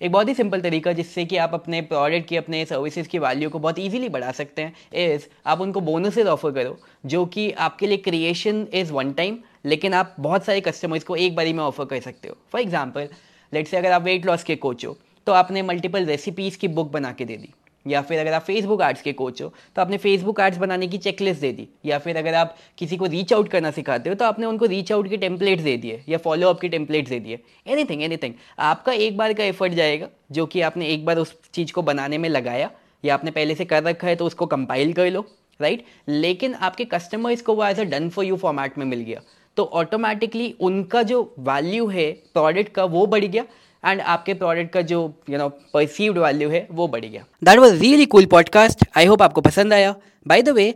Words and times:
एक 0.00 0.12
बहुत 0.12 0.28
ही 0.28 0.34
सिंपल 0.34 0.60
तरीका 0.60 0.92
जिससे 0.92 1.24
कि 1.24 1.36
आप 1.36 1.54
अपने 1.54 1.80
प्रोडक्ट 1.82 2.26
की, 2.28 2.36
अपने 2.36 2.64
सर्विसेज़ 2.64 3.08
की 3.08 3.18
वैल्यू 3.18 3.50
को 3.50 3.58
बहुत 3.58 3.78
इजीली 3.78 4.08
बढ़ा 4.08 4.30
सकते 4.32 4.62
हैं 4.62 4.72
इज़ 5.04 5.26
आप 5.46 5.60
उनको 5.60 5.80
बोनसेज 5.80 6.26
ऑफ़र 6.26 6.52
करो, 6.52 6.76
जो 7.06 7.24
कि 7.26 7.50
आपके 7.52 7.86
लिए 7.86 7.96
क्रिएशन 7.98 8.66
इज़ 8.74 8.92
वन 8.92 9.12
टाइम 9.12 9.38
लेकिन 9.66 9.94
आप 9.94 10.14
बहुत 10.20 10.44
सारे 10.44 10.60
कस्टमर्स 10.60 11.04
को 11.04 11.16
एक 11.16 11.36
बारी 11.36 11.52
में 11.52 11.62
ऑफ़र 11.64 11.84
कर 11.84 12.00
सकते 12.00 12.28
हो। 12.28 12.36
फॉर 12.52 12.60
एग्ज़ाम्पल 12.60 13.08
लेट 13.52 13.68
से 13.68 13.76
अगर 13.76 13.92
आप 13.92 14.02
वेट 14.02 14.26
लॉस 14.26 14.44
के 14.44 14.56
कोच 14.56 14.86
हो 14.86 14.96
तो 15.26 15.32
आपने 15.32 15.62
मल्टीपल 15.62 16.06
रेसिपीज़ 16.06 16.58
की 16.58 16.68
बुक 16.70 16.90
बना 16.92 17.12
के 17.12 17.24
दे 17.24 17.36
दी। 17.36 17.54
या 17.86 18.00
फिर 18.02 18.18
अगर 18.18 18.32
आप 18.32 18.42
फेसबुक 18.42 18.82
आर्ट्स 18.82 19.02
के 19.02 19.12
कोच 19.12 19.40
हो 19.42 19.48
तो 19.76 19.82
आपने 19.82 19.98
फेसबुक 19.98 20.40
आर्ट्स 20.40 20.58
बनाने 20.58 20.86
की 20.88 20.98
चेकलिस्ट 20.98 21.40
दे 21.40 21.52
दी। 21.52 21.68
या 21.84 21.98
फिर 21.98 22.16
अगर 22.16 22.34
आप 22.34 22.56
किसी 22.78 22.96
को 22.96 23.06
रीच 23.06 23.32
आउट 23.32 23.48
करना 23.48 23.70
सिखाते 23.70 24.10
हो 24.10 24.14
तो 24.14 24.24
आपने 24.24 24.46
उनको 24.46 24.66
रीच 24.66 24.92
आउट 24.92 25.08
के 25.10 25.16
टेम्पलेट्स 25.16 25.62
दे 25.62 25.76
दिए, 25.76 26.02
या 26.08 26.18
फॉलो 26.18 26.48
अप 26.48 26.60
के 26.60 26.68
टेम्पलेट्स 26.68 27.10
दे 27.10 27.20
दिए। 27.20 27.38
एनीथिंग 27.66 28.02
एनीथिंग 28.02 28.34
आपका 28.60 28.92
एक 28.92 29.16
बार 29.16 29.32
का 29.32 29.44
एफर्ट 29.44 29.72
जाएगा, 29.72 30.08
जो 30.32 30.46
कि 30.46 30.60
आपने 30.62 30.88
एक 30.88 31.04
बार 31.04 31.18
उस 31.18 31.34
चीज़ 31.54 31.72
को 31.72 31.82
बनाने 31.82 32.18
में 32.18 32.28
लगाया, 32.28 32.70
या 33.04 33.14
आपने 33.14 33.30
पहले 33.30 33.54
से 33.54 33.64
कर 33.64 33.82
रखा 33.82 34.06
है 34.08 34.16
तो 34.16 34.26
उसको 34.26 34.46
कंपाइल 34.46 34.92
कर 34.92 35.10
लो 35.10 35.26
राइट 35.60 35.84
लेकिन 36.08 36.54
आपके 36.56 36.84
कस्टमर्स 36.86 37.42
को 37.42 37.54
वो 37.54 37.64
as 37.64 37.80
a 37.80 37.84
done 37.86 38.08
for 38.10 38.24
you 38.24 38.36
format 38.36 38.78
में 38.78 38.84
मिल 38.86 39.00
गया। 39.00 39.20
तो 39.56 39.64
ऑटोमेटिकली 39.64 40.54
उनका 40.60 41.02
जो 41.02 41.22
वैल्यू 41.40 41.86
है 41.88 42.10
प्रोडक्ट 42.34 42.72
का, 42.72 42.84
वो 42.84 43.06
बढ़ 43.06 43.24
गया। 43.24 43.44
एंड 43.84 44.00
आपके 44.00 44.34
प्रोडक्ट 44.34 44.72
का 44.72 44.80
जो 44.82 45.00
यू 45.30 45.38
नो 45.38 45.48
परसीव्ड 45.74 46.18
वैल्यू 46.18 46.48
है, 46.50 46.66
वो 46.70 46.88
बढ़ 46.88 47.04
गया। 47.04 47.24
That 47.44 47.58
was 47.58 47.74
really 47.80 48.06
cool 48.06 48.26
podcast 48.26 48.84
I 48.96 49.06
hope 49.06 49.22
आपको 49.22 49.40
पसंद 49.40 49.72
आया। 49.72 49.94
बाय 50.26 50.42
द 50.42 50.48
वे 50.50 50.74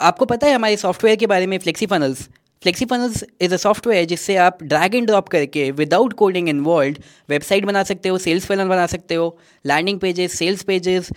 आपको 0.00 0.24
पता 0.24 0.46
है 0.46 0.54
हमारे 0.54 0.76
सॉफ्टवेयर 0.76 1.16
के 1.16 1.26
बारे 1.26 1.46
में 1.46 1.58
Flexi 1.58 1.86
Funnels 1.86 2.28
Flexi 2.62 2.84
Funnels 2.84 3.24
is 3.40 3.54
a 3.54 3.56
software 3.56 4.04
जिससे 4.04 4.36
आप 4.36 4.62
ड्रैग 4.62 4.94
एंड 4.94 5.06
ड्रॉप 5.06 5.28
करके 5.28 5.70
विदाउट 5.70 6.12
कोडिंग 6.12 6.48
इन्वॉल्व 6.48 6.96
वेबसाइट 7.28 7.64
बना 7.64 7.82
सकते 7.82 8.08
हो 8.08 8.18
सेल्स 8.18 8.46
फनल 8.46 8.68
बना 8.68 8.86
सकते 8.86 9.14
हो 9.14 9.36
landing 9.64 10.00
pages 10.00 10.38
sales 10.38 10.62
pages 10.62 11.10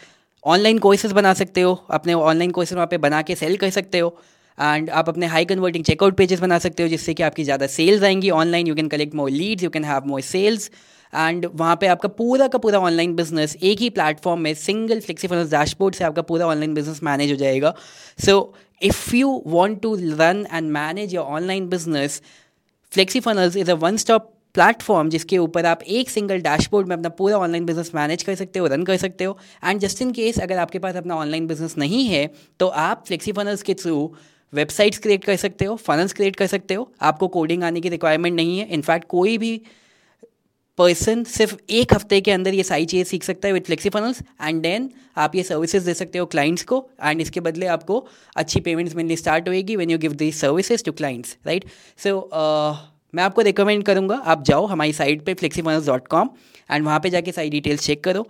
online 0.43 0.77
courses 0.77 1.11
बना 1.11 1.33
सकते 1.33 1.61
हो, 1.61 1.73
अपने 1.89 2.13
ऑनलाइन 2.13 2.51
कोर्सेज 2.51 2.75
वहाँ 2.75 2.87
पे 2.87 2.97
बना 2.97 3.21
के 3.21 3.35
सेल 3.35 3.57
कर 3.57 3.69
सकते 3.69 3.99
हो। 3.99 4.15
एंड 4.59 4.89
आप 4.91 5.09
अपने 5.09 5.25
हाई 5.27 5.45
कन्वर्टिंग 5.45 5.83
चेकआउट 5.85 6.15
पेजेस 6.17 6.39
बना 6.39 6.59
सकते 6.59 6.83
हो, 6.83 6.89
जिससे 6.89 7.13
कि 7.13 7.23
आपकी 7.23 7.43
ज़्यादा 7.43 7.67
सेल्स 7.69 8.03
आएँगी 8.03 8.29
online 8.37 8.67
you 8.67 8.75
can 8.75 8.87
collect 8.87 9.15
more 9.15 9.29
leads 9.31 9.63
you 9.63 9.69
can 9.69 9.83
have 9.85 10.07
more 10.07 10.21
sales 10.21 10.69
and 11.13 11.45
वहाँ 11.53 11.75
पे 11.81 11.87
आपका 11.87 12.09
पूरा 12.17 12.47
का 12.47 12.57
पूरा 12.57 12.79
ऑनलाइन 12.79 13.15
बिज़नेस 13.15 13.55
एक 13.63 13.79
ही 13.81 13.89
प्लेटफॉर्म 13.89 14.41
में 14.41 14.53
सिंगल 14.55 14.99
फ्लेक्सीफाइनेंस 15.01 15.49
डैशबोर्ड 15.51 15.95
से 15.95 16.03
आपका 16.03 16.21
पूरा 16.23 16.47
ऑनलाइन 16.47 16.73
बिज़नेस 16.73 16.99
मैनेज 17.03 17.31
हो 17.31 17.37
जाएगा. 17.37 17.73
So 18.19 18.53
if 18.81 19.15
you 19.15 19.41
want 19.47 19.81
to 19.81 19.95
run 19.95 20.45
and 20.53 20.71
manage 20.71 21.13
your 21.15 21.25
online 21.25 21.69
business 21.69 22.21
FlexiFunnels 22.91 23.55
is 23.57 23.71
a 23.71 23.75
one 23.75 23.97
stop 23.97 24.33
platform 24.55 25.09
जिसके 25.09 25.37
ऊपर 25.37 25.65
आप 25.65 25.81
एक 25.83 26.09
सिंगल 26.09 26.39
डैशबोर्ड 26.41 26.87
में 26.87 26.95
अपना 26.95 27.09
पूरा 27.17 27.37
ऑनलाइन 27.37 27.65
बिज़नेस 27.65 27.91
मैनेज 27.95 28.23
कर 28.23 28.35
सकते 28.35 28.59
हो 28.59 28.67
रन 28.67 28.83
कर 28.83 28.97
सकते 28.97 29.23
हो. 29.23 29.37
एंड 29.65 29.79
जस्ट 29.79 30.01
इन 30.01 30.11
केस 30.11 30.39
अगर 30.39 30.57
आपके 30.57 30.79
पास 30.79 30.95
अपना 30.95 31.15
ऑनलाइन 31.15 31.47
बिज़नेस 31.47 31.77
नहीं 31.77 32.05
है 32.07 32.29
तो 32.59 32.67
आप 32.83 33.03
फ्लेक्सी 33.07 33.31
फनल्स 33.31 33.61
के 33.61 33.73
थ्रू 33.75 34.13
वेबसाइट्स 34.53 34.97
क्रिएट 34.99 35.23
कर 35.23 35.35
सकते 35.35 35.65
हो 35.65 35.75
फनल्स 35.77 36.13
क्रिएट 36.13 36.35
कर 36.35 36.47
सकते 36.47 36.73
हो 36.73 36.91
आपको 37.01 37.27
कोडिंग 37.29 37.63
आने 37.63 37.81
की 37.81 37.89
रिक्वायरमेंट 37.89 38.35
नहीं 38.35 38.59
है। 38.59 38.67
इनफैक्ट 38.67 39.07
कोई 39.09 39.37
भी 39.37 39.61
पर्सन 40.79 41.23
सिर्फ़ 41.23 41.55
एक 41.69 41.93
हफ़्ते 41.93 42.19
के 42.21 42.31
अंदर 42.31 42.53
ये 42.53 42.63
सारी 42.63 42.85
चीज़ें 42.85 43.03
सीख 43.05 43.23
सकता 43.23 43.47
है 43.47 43.53
with 43.53 43.61
Flexi 43.61 43.89
Funnels 43.89 44.21
and 44.41 44.61
then 44.61 44.89
आप 45.17 45.35
ये 45.35 45.43
सर्विसेज़ 45.43 45.85
दे 45.85 45.93
सकते 45.93 46.19
हो 46.19 46.25
क्लाइंट्स 46.25 46.63
को 46.63 46.77
एंड 47.03 47.21
इसके 47.21 47.39
बदले 47.39 47.65
आपको 47.67 48.05
अच्छी 48.35 48.59
पेमेंट्स 48.59 48.95
मिलनी 48.95 49.15
स्टार्ट 49.17 49.47
होएगी 49.49 49.75
when 49.75 49.89
you 49.89 49.97
give 49.97 50.13
the 50.13 50.31
services 50.31 50.83
to 50.85 50.91
clients 50.91 51.35
right 51.47 51.65
so 52.03 52.15
मैं 53.13 53.23
आपको 53.23 53.41
रिकमेंड 53.41 53.83
करूँगा 53.83 54.15
आप 54.25 54.43
जाओ 54.45 54.65
हमारी 54.65 54.93
साइट 54.93 55.25
पे 55.25 55.33
Flexi 55.33 55.61
Funnels 55.61 55.85
dot 55.87 56.07
com 56.07 56.29
and 56.71 56.85
वहाँ 56.85 56.99
पर 56.99 57.09
जाके 57.09 57.31
सारी 57.31 57.49
डिटेल्स 57.49 57.85
चेक 57.85 58.03
करो 58.03 58.27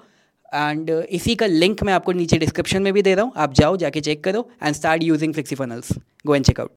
एंड 0.53 0.91
uh, 0.91 1.01
इसी 1.01 1.35
का 1.35 1.45
लिंक 1.45 1.83
मैं 1.83 1.93
आपको 1.93 2.11
नीचे 2.11 2.37
डिस्क्रिप्शन 2.37 2.81
में 2.81 2.93
भी 2.93 3.01
दे 3.01 3.13
रहा 3.15 3.25
हूँ। 3.25 3.33
आप 3.37 3.53
जाओ 3.53 3.75
जाके 3.77 4.01
चेक 4.01 4.23
करो 4.23 4.49
and 4.63 4.75
start 4.75 5.03
using 5.03 5.33
Flexi 5.33 5.55
Funnels 5.55 5.91
go 6.27 6.35
and 6.35 6.45
check out 6.45 6.67